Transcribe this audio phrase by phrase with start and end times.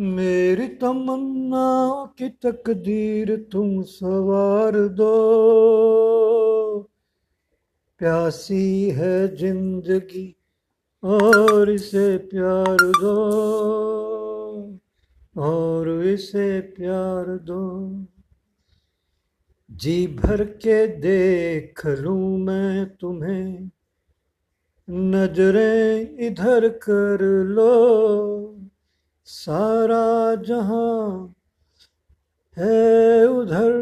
[0.00, 1.64] मेरी तमन्ना
[2.18, 5.08] की तकदीर तुम सवार दो।
[8.00, 10.24] प्यासी है ज़िंदगी
[11.02, 13.16] और इसे प्यार दो,
[15.36, 17.60] और इसे प्यार दो।
[19.70, 23.70] जी भर के देख लूँ मैं तुम्हें,
[24.88, 27.70] नज़रें इधर कर लो।
[29.26, 31.34] सारा जहाँ
[32.56, 33.72] है उधर।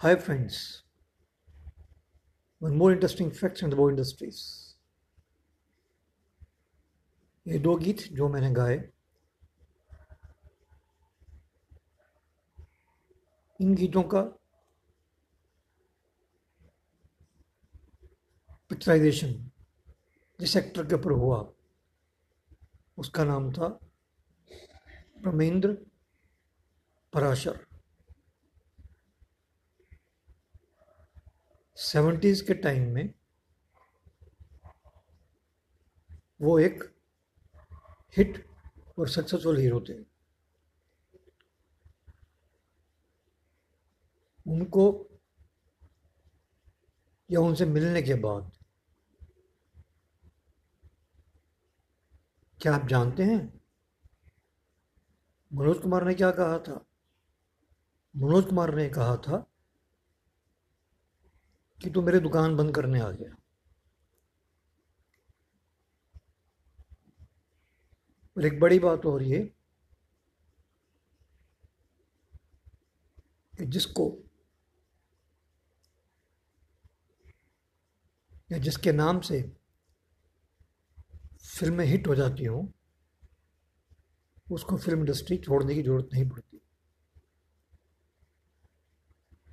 [0.00, 0.58] Hi friends
[2.60, 4.38] one more interesting facts in the bow industries.
[7.46, 8.76] ये दो गीत जो मैंने गाए,
[13.60, 14.22] इन गीतों का
[18.70, 19.32] पिक्चराइजेशन
[20.40, 21.38] जिस एक्टर के ऊपर हुआ।
[22.98, 23.68] उसका नाम था
[25.22, 25.72] प्रमेंद्र
[27.12, 27.64] पराशर।
[31.76, 33.14] सेवेंटीज़ के टाइम में
[36.40, 36.82] वो एक
[38.16, 38.44] हिट
[38.98, 39.94] और सक्सेसफुल हीरो थे।
[44.46, 44.84] उनको
[47.30, 48.55] या उनसे मिलने के बाद
[52.60, 53.60] क्या आप जानते हैं?
[55.52, 56.86] मनोज कुमार ने क्या कहा था?
[58.16, 59.46] मनोज कुमार ने कहा था
[61.82, 63.36] कि तू मेरी दुकान बंद करने आ गया।
[68.36, 69.38] और एक बड़ी बात और ये
[73.58, 74.18] कि जिसको
[78.52, 79.56] या जिसके नाम से
[81.56, 82.66] फ़िल्में हिट हो जाती हों,
[84.52, 86.60] उसको फ़िल्म इंडस्ट्री छोड़ने की ज़रूरत नहीं पड़ती।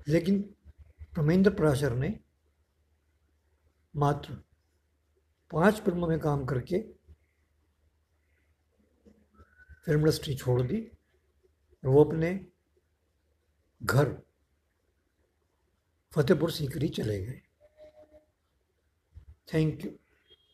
[0.07, 0.41] लेकिन
[1.13, 2.19] प्रमेंद्र पराशर ने
[3.95, 4.33] मात्र
[5.51, 6.79] पाँच फ़िल्मों में काम करके
[9.85, 10.77] फ़िल्म इंडस्ट्री छोड़ दी।
[11.83, 12.47] वो अपने
[13.81, 14.21] घर
[16.13, 17.41] फतेहपुर सीकरी चले गए।
[19.53, 19.99] Thank you.